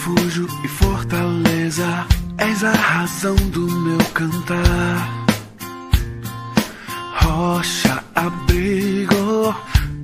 refúgio 0.00 0.46
e 0.64 0.68
fortaleza, 0.68 1.84
és 2.38 2.64
a 2.64 2.72
razão 2.72 3.36
do 3.50 3.66
meu 3.70 3.98
cantar. 4.14 5.26
Rocha, 7.22 8.02
abrigo 8.14 9.54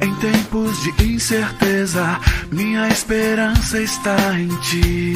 em 0.02 0.14
tempos 0.20 0.82
de 0.82 1.14
incerteza, 1.14 2.20
minha 2.52 2.88
esperança 2.88 3.80
está 3.80 4.38
em 4.38 4.48
ti. 4.60 5.14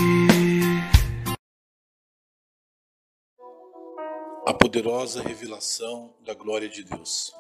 A 4.47 4.55
poderosa 4.55 5.23
revelação 5.23 6.15
da 6.25 6.33
glória 6.33 6.71
de 6.71 6.85
Deus. 6.85 7.31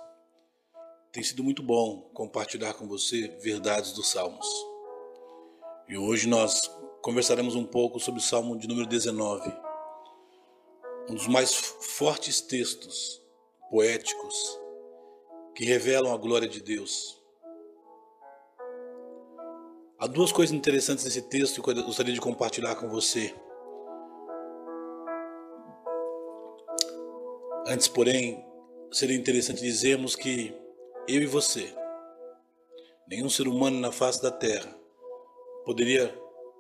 Tem 1.10 1.22
sido 1.22 1.42
muito 1.42 1.62
bom 1.62 2.02
compartilhar 2.12 2.74
com 2.74 2.86
você 2.86 3.28
verdades 3.42 3.92
dos 3.92 4.10
Salmos. 4.10 4.46
E 5.88 5.96
hoje 5.96 6.28
nós 6.28 6.60
conversaremos 7.02 7.54
um 7.54 7.64
pouco 7.64 7.98
sobre 7.98 8.20
o 8.20 8.22
Salmo 8.22 8.58
de 8.58 8.68
número 8.68 8.86
19, 8.86 9.50
um 11.08 11.14
dos 11.14 11.26
mais 11.26 11.54
fortes 11.54 12.40
textos 12.40 13.22
poéticos 13.70 14.58
que 15.54 15.64
revelam 15.64 16.12
a 16.12 16.16
glória 16.16 16.48
de 16.48 16.60
Deus. 16.60 17.18
Há 19.98 20.06
duas 20.06 20.32
coisas 20.32 20.54
interessantes 20.54 21.04
nesse 21.04 21.22
texto 21.22 21.62
que 21.62 21.70
eu 21.70 21.84
gostaria 21.84 22.14
de 22.14 22.20
compartilhar 22.20 22.74
com 22.76 22.88
você. 22.88 23.34
Antes, 27.66 27.86
porém, 27.86 28.44
seria 28.90 29.16
interessante 29.16 29.60
dizermos 29.60 30.16
que 30.16 30.54
eu 31.06 31.22
e 31.22 31.26
você, 31.26 31.74
nenhum 33.06 33.28
ser 33.28 33.46
humano 33.46 33.78
na 33.78 33.92
face 33.92 34.22
da 34.22 34.30
terra, 34.30 34.74
poderia 35.64 36.14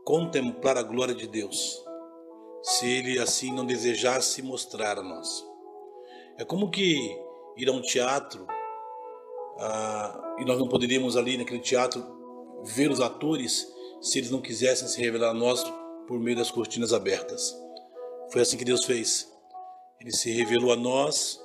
contemplar 0.04 0.76
a 0.76 0.82
glória 0.82 1.14
de 1.14 1.26
Deus 1.26 1.84
se 2.62 2.86
ele 2.86 3.18
assim 3.18 3.52
não 3.52 3.64
desejasse 3.64 4.42
mostrar 4.42 4.98
a 4.98 5.02
nós. 5.02 5.46
É 6.38 6.44
como 6.44 6.70
que 6.70 7.18
ir 7.56 7.68
a 7.68 7.72
um 7.72 7.80
teatro 7.80 8.46
ah, 9.58 10.36
e 10.38 10.44
nós 10.44 10.58
não 10.58 10.68
poderíamos 10.68 11.16
ali 11.16 11.36
naquele 11.36 11.60
teatro 11.60 12.04
ver 12.64 12.90
os 12.90 13.00
atores 13.00 13.66
se 14.00 14.18
eles 14.18 14.30
não 14.30 14.40
quisessem 14.40 14.88
se 14.88 15.00
revelar 15.00 15.30
a 15.30 15.34
nós 15.34 15.64
por 16.06 16.18
meio 16.18 16.36
das 16.36 16.50
cortinas 16.50 16.92
abertas. 16.92 17.54
Foi 18.30 18.42
assim 18.42 18.56
que 18.56 18.64
Deus 18.64 18.84
fez. 18.84 19.30
Ele 20.00 20.12
se 20.12 20.30
revelou 20.30 20.72
a 20.72 20.76
nós 20.76 21.40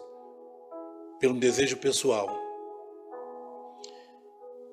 pelo 1.19 1.40
desejo 1.40 1.78
pessoal 1.78 2.45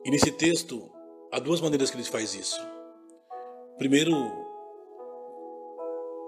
e 0.04 0.10
nesse 0.10 0.32
texto, 0.32 0.90
há 1.30 1.38
duas 1.38 1.60
maneiras 1.60 1.88
que 1.88 1.96
ele 1.96 2.02
faz 2.02 2.34
isso. 2.34 2.58
Primeiro, 3.82 4.14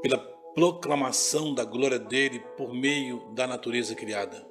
pela 0.03 0.19
proclamação 0.57 1.55
da 1.55 1.65
glória 1.65 2.01
dele 2.01 2.41
por 2.57 2.75
meio 2.75 3.33
da 3.33 3.47
natureza 3.47 3.95
criada. 3.95 4.45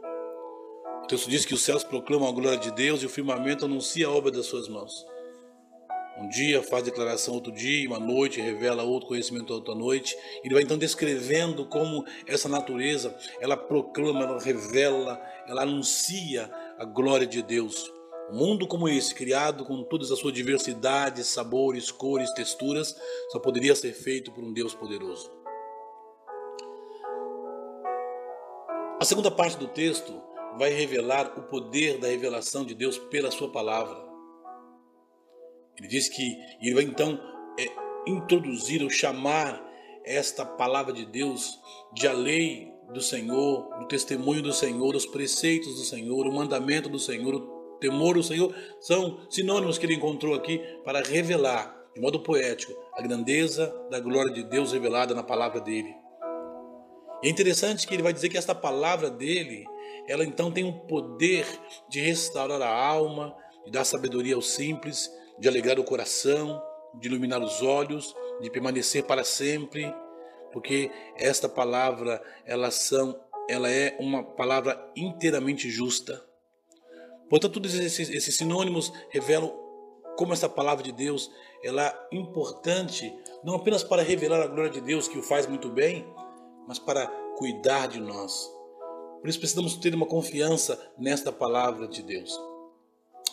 O 1.04 1.08
texto 1.08 1.30
diz 1.30 1.44
que 1.44 1.54
os 1.54 1.62
céus 1.62 1.84
proclamam 1.84 2.30
a 2.30 2.32
glória 2.32 2.58
de 2.58 2.72
Deus 2.72 3.04
e 3.04 3.06
o 3.06 3.10
firmamento 3.10 3.66
anuncia 3.66 4.08
a 4.08 4.10
obra 4.10 4.32
das 4.32 4.46
suas 4.46 4.70
mãos. 4.70 5.06
Um 6.18 6.30
dia 6.30 6.64
faz 6.64 6.86
declaração 6.86 7.34
outro 7.34 7.52
dia, 7.52 7.90
uma 7.90 8.00
noite 8.00 8.40
revela 8.40 8.84
outro 8.84 9.10
conhecimento 9.10 9.54
outra 9.54 9.76
noite. 9.76 10.16
Ele 10.42 10.54
vai 10.54 10.64
então 10.64 10.78
descrevendo 10.78 11.66
como 11.66 12.06
essa 12.26 12.48
natureza, 12.48 13.14
ela 13.42 13.58
proclama, 13.58 14.24
ela 14.24 14.40
revela, 14.40 15.22
ela 15.46 15.64
anuncia 15.64 16.50
a 16.80 16.86
glória 16.86 17.28
de 17.28 17.42
Deus. 17.42 17.92
Um 18.32 18.38
mundo 18.38 18.68
como 18.68 18.88
esse, 18.88 19.14
criado 19.14 19.66
com 19.66 19.84
todas 19.84 20.12
as 20.12 20.20
suas 20.20 20.34
diversidades, 20.34 21.28
sabores, 21.28 21.92
cores, 21.92 22.32
texturas, 22.32 22.96
só 23.32 23.40
poderia 23.40 23.76
ser 23.76 23.94
feito 23.94 24.32
por 24.32 24.44
um 24.44 24.54
Deus 24.54 24.74
poderoso. 24.74 25.32
A 29.00 29.06
segunda 29.06 29.30
parte 29.30 29.58
do 29.58 29.68
texto 29.68 30.14
vai 30.58 30.70
revelar 30.70 31.38
o 31.38 31.44
poder 31.44 32.00
da 32.00 32.08
revelação 32.08 32.64
de 32.64 32.74
Deus 32.74 32.98
pela 32.98 33.32
sua 33.32 33.52
palavra. 33.52 34.02
Ele 35.78 35.88
diz 35.88 36.08
que 36.08 36.38
ele 36.62 36.74
vai 36.74 36.84
então 36.84 37.20
é, 37.60 37.68
introduzir 38.08 38.82
ou 38.84 38.90
chamar 38.90 39.62
esta 40.06 40.46
palavra 40.46 40.94
de 40.94 41.06
Deus 41.06 41.60
de 41.94 42.08
a 42.08 42.14
lei 42.14 42.72
do 42.94 43.02
Senhor, 43.02 43.68
do 43.80 43.88
testemunho 43.88 44.42
do 44.42 44.54
Senhor, 44.54 44.96
os 44.96 45.06
preceitos 45.06 45.76
do 45.76 45.84
Senhor, 45.84 46.28
o 46.28 46.34
mandamento 46.34 46.90
do 46.90 47.00
Senhor, 47.00 47.34
o 47.36 47.53
temor 47.84 48.16
do 48.16 48.24
Senhor, 48.24 48.56
são 48.80 49.20
sinônimos 49.30 49.78
que 49.78 49.86
ele 49.86 49.96
encontrou 49.96 50.34
aqui 50.34 50.58
para 50.86 51.02
revelar, 51.02 51.76
de 51.94 52.00
modo 52.00 52.22
poético, 52.22 52.74
a 52.94 53.02
grandeza 53.02 53.76
da 53.92 54.00
glória 54.00 54.32
de 54.32 54.42
Deus 54.42 54.72
revelada 54.72 55.14
na 55.14 55.22
palavra 55.22 55.60
dele. 55.60 55.94
É 57.22 57.28
interessante 57.28 57.86
que 57.86 57.94
ele 57.94 58.02
vai 58.02 58.14
dizer 58.14 58.30
que 58.30 58.38
esta 58.38 58.56
palavra 58.56 59.10
dele, 59.10 59.66
ela 60.08 60.24
então 60.24 60.50
tem 60.50 60.64
um 60.64 60.72
poder 60.72 61.46
de 61.90 62.00
restaurar 62.00 62.62
a 62.62 62.74
alma, 62.74 63.36
de 63.66 63.72
dar 63.72 63.84
sabedoria 63.84 64.36
aos 64.36 64.52
simples, 64.52 65.12
de 65.38 65.50
alegrar 65.50 65.78
o 65.78 65.84
coração, 65.84 66.62
de 66.98 67.10
iluminar 67.10 67.42
os 67.42 67.62
olhos, 67.62 68.16
de 68.42 68.50
permanecer 68.50 69.04
para 69.04 69.26
sempre, 69.26 69.94
porque 70.54 70.90
esta 71.18 71.50
palavra, 71.50 72.22
ela 72.46 72.72
são, 72.72 73.20
ela 73.50 73.70
é 73.70 73.98
uma 74.00 74.24
palavra 74.24 74.90
inteiramente 74.96 75.70
justa. 75.70 76.24
Portanto, 77.30 77.54
todos 77.54 77.74
esses, 77.74 78.10
esses 78.10 78.36
sinônimos 78.36 78.92
revelam 79.10 79.52
como 80.16 80.34
essa 80.34 80.48
palavra 80.48 80.84
de 80.84 80.92
Deus 80.92 81.32
ela 81.64 81.88
é 82.12 82.16
importante 82.16 83.14
não 83.44 83.56
apenas 83.56 83.84
para 83.84 84.04
revelar 84.04 84.42
a 84.42 84.48
glória 84.48 84.70
de 84.70 84.82
Deus 84.82 85.08
que 85.08 85.18
o 85.18 85.24
faz 85.24 85.48
muito 85.48 85.70
bem, 85.70 86.06
mas 86.68 86.78
para 86.80 87.08
cuidar 87.38 87.88
de 87.88 88.00
nós. 88.00 88.50
Por 89.20 89.30
isso 89.30 89.40
precisamos 89.40 89.76
ter 89.76 89.96
uma 89.96 90.06
confiança 90.06 90.80
nesta 90.98 91.32
palavra 91.32 91.88
de 91.88 92.04
Deus. 92.04 92.38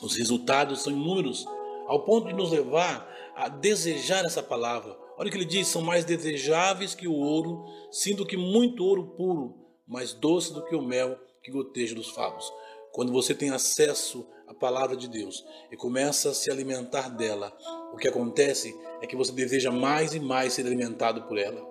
Os 0.00 0.16
resultados 0.16 0.82
são 0.82 0.92
inúmeros, 0.92 1.46
ao 1.86 2.04
ponto 2.04 2.28
de 2.28 2.32
nos 2.32 2.50
levar 2.50 3.08
a 3.34 3.48
desejar 3.48 4.24
essa 4.24 4.42
palavra. 4.42 4.96
Olha 5.18 5.28
o 5.28 5.30
que 5.30 5.36
ele 5.36 5.44
diz: 5.44 5.68
são 5.68 5.82
mais 5.82 6.04
desejáveis 6.04 6.94
que 6.94 7.08
o 7.08 7.14
ouro, 7.14 7.64
sendo 7.90 8.24
que 8.24 8.36
muito 8.36 8.84
ouro 8.84 9.08
puro, 9.16 9.54
mais 9.86 10.12
doce 10.12 10.52
do 10.54 10.64
que 10.64 10.74
o 10.74 10.82
mel 10.82 11.18
que 11.42 11.50
goteja 11.50 11.94
dos 11.94 12.10
favos. 12.10 12.50
Quando 12.92 13.12
você 13.12 13.34
tem 13.34 13.50
acesso 13.50 14.26
à 14.48 14.54
palavra 14.54 14.96
de 14.96 15.08
Deus 15.08 15.44
e 15.70 15.76
começa 15.76 16.30
a 16.30 16.34
se 16.34 16.50
alimentar 16.50 17.08
dela, 17.08 17.56
o 17.92 17.96
que 17.96 18.08
acontece 18.08 18.76
é 19.00 19.06
que 19.06 19.16
você 19.16 19.32
deseja 19.32 19.70
mais 19.70 20.14
e 20.14 20.20
mais 20.20 20.54
ser 20.54 20.66
alimentado 20.66 21.22
por 21.22 21.38
ela. 21.38 21.64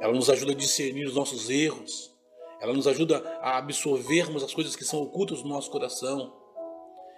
Ela 0.00 0.12
nos 0.12 0.30
ajuda 0.30 0.52
a 0.52 0.54
discernir 0.54 1.06
os 1.06 1.14
nossos 1.14 1.50
erros. 1.50 2.14
Ela 2.60 2.72
nos 2.72 2.86
ajuda 2.86 3.18
a 3.40 3.58
absorvermos 3.58 4.42
as 4.42 4.54
coisas 4.54 4.74
que 4.74 4.84
são 4.84 5.00
ocultas 5.02 5.42
no 5.42 5.48
nosso 5.48 5.70
coração. 5.70 6.34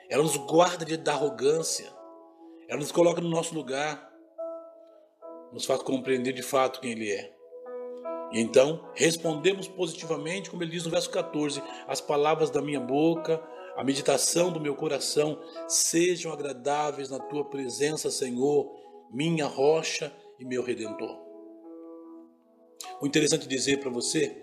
Ela 0.09 0.23
nos 0.23 0.37
guarda 0.37 0.85
da 0.97 1.13
arrogância. 1.13 1.93
Ela 2.69 2.81
nos 2.81 2.91
coloca 2.91 3.21
no 3.21 3.29
nosso 3.29 3.55
lugar. 3.55 4.13
Nos 5.53 5.65
faz 5.65 5.83
compreender 5.83 6.33
de 6.33 6.43
fato 6.43 6.81
quem 6.81 6.93
Ele 6.93 7.11
é. 7.11 7.38
E 8.33 8.41
então 8.41 8.85
respondemos 8.95 9.69
positivamente, 9.69 10.51
como 10.51 10.63
ele 10.63 10.73
diz 10.73 10.85
no 10.85 10.91
verso 10.91 11.11
14: 11.11 11.63
As 11.87 12.01
palavras 12.01 12.51
da 12.51 12.61
minha 12.61 12.81
boca, 12.81 13.43
a 13.77 13.85
meditação 13.85 14.53
do 14.53 14.61
meu 14.61 14.75
coração 14.75 15.41
sejam 15.67 16.33
agradáveis 16.33 17.09
na 17.09 17.19
tua 17.19 17.45
presença, 17.45 18.11
Senhor, 18.11 18.71
minha 19.11 19.47
rocha 19.47 20.13
e 20.39 20.45
meu 20.45 20.63
redentor. 20.63 21.17
O 23.01 23.07
interessante 23.07 23.47
dizer 23.47 23.79
para 23.81 23.91
você 23.91 24.37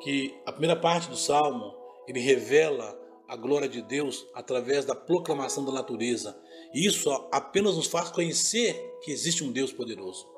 que 0.00 0.34
a 0.46 0.52
primeira 0.52 0.80
parte 0.80 1.08
do 1.08 1.16
salmo 1.16 1.74
ele 2.06 2.20
revela 2.20 2.96
a 3.28 3.36
glória 3.36 3.68
de 3.68 3.82
Deus 3.82 4.26
através 4.34 4.84
da 4.84 4.94
proclamação 4.94 5.64
da 5.64 5.72
natureza. 5.72 6.40
E 6.72 6.86
isso 6.86 7.10
apenas 7.32 7.76
nos 7.76 7.86
faz 7.86 8.10
conhecer 8.10 8.74
que 9.02 9.10
existe 9.10 9.42
um 9.42 9.50
Deus 9.50 9.72
poderoso. 9.72 10.28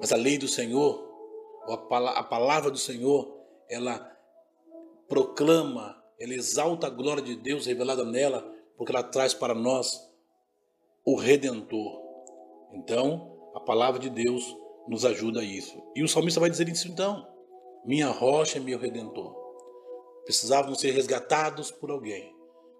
Mas 0.00 0.12
a 0.12 0.16
lei 0.16 0.36
do 0.36 0.48
Senhor 0.48 1.13
a 1.66 2.22
palavra 2.22 2.70
do 2.70 2.78
Senhor, 2.78 3.34
ela 3.68 3.98
proclama, 5.08 6.02
ela 6.18 6.34
exalta 6.34 6.86
a 6.86 6.90
glória 6.90 7.22
de 7.22 7.36
Deus 7.36 7.66
revelada 7.66 8.04
nela, 8.04 8.42
porque 8.76 8.92
ela 8.92 9.02
traz 9.02 9.32
para 9.34 9.54
nós 9.54 10.00
o 11.04 11.16
Redentor. 11.16 12.02
Então, 12.72 13.52
a 13.54 13.60
palavra 13.60 14.00
de 14.00 14.10
Deus 14.10 14.56
nos 14.88 15.04
ajuda 15.04 15.40
a 15.40 15.44
isso. 15.44 15.80
E 15.94 16.02
o 16.02 16.08
salmista 16.08 16.40
vai 16.40 16.50
dizer 16.50 16.68
isso 16.68 16.88
então: 16.88 17.26
Minha 17.84 18.08
rocha 18.08 18.58
é 18.58 18.60
meu 18.60 18.78
redentor. 18.78 19.34
Precisávamos 20.24 20.80
ser 20.80 20.90
resgatados 20.90 21.70
por 21.70 21.90
alguém. 21.90 22.34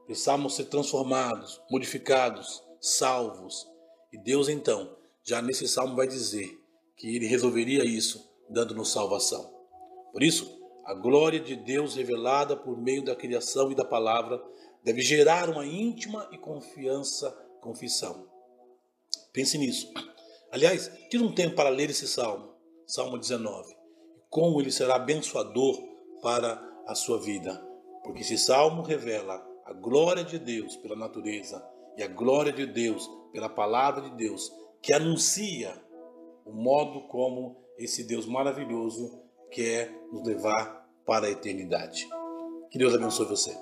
Precisávamos 0.07 0.55
ser 0.55 0.65
transformados, 0.65 1.61
modificados, 1.71 2.63
salvos. 2.81 3.67
E 4.13 4.19
Deus 4.19 4.49
então, 4.49 4.97
já 5.23 5.41
nesse 5.41 5.69
salmo 5.69 5.97
vai 5.97 6.07
dizer 6.07 6.59
que 6.97 7.17
ele 7.17 7.27
resolveria 7.27 7.85
isso 7.85 8.34
dando-nos 8.49 8.93
salvação. 8.93 9.53
Por 10.13 10.23
isso, 10.23 10.61
a 10.85 10.95
glória 10.95 11.41
de 11.41 11.57
Deus 11.57 11.97
revelada 11.97 12.57
por 12.57 12.77
meio 12.77 13.05
da 13.05 13.17
criação 13.17 13.73
e 13.73 13.75
da 13.75 13.85
palavra 13.85 14.43
deve 14.83 15.01
gerar 15.01 15.49
uma 15.49 15.65
íntima 15.65 16.29
e 16.31 16.39
confiança 16.39 17.31
confissão. 17.61 18.29
Pense 19.33 19.57
nisso. 19.57 19.91
Aliás, 20.53 20.91
tira 21.11 21.25
um 21.25 21.35
tempo 21.35 21.57
para 21.57 21.71
ler 21.71 21.89
esse 21.89 22.07
salmo, 22.07 22.55
Salmo 22.87 23.19
19. 23.19 23.75
Como 24.29 24.61
ele 24.61 24.71
será 24.71 24.97
abençoador 24.97 25.83
para 26.23 26.63
a 26.87 26.95
sua 26.95 27.19
vida. 27.19 27.67
Porque 28.03 28.21
esse 28.21 28.37
salmo 28.37 28.83
revela 28.83 29.43
a 29.65 29.73
glória 29.73 30.23
de 30.23 30.39
Deus 30.39 30.77
pela 30.77 30.95
natureza 30.95 31.67
e 31.97 32.03
a 32.03 32.07
glória 32.07 32.53
de 32.53 32.67
Deus 32.67 33.09
pela 33.33 33.49
palavra 33.49 34.03
de 34.03 34.17
Deus, 34.17 34.53
que 34.83 34.93
anuncia 34.93 35.75
o 36.45 36.53
modo 36.53 37.09
como 37.09 37.64
esse 37.79 38.05
Deus 38.05 38.27
maravilhoso 38.27 39.21
quer 39.51 39.93
nos 40.13 40.27
levar 40.27 40.89
para 41.07 41.27
a 41.27 41.31
eternidade. 41.31 42.09
Que 42.71 42.79
Deus 42.79 42.95
abençoe 42.95 43.27
você. 43.27 43.57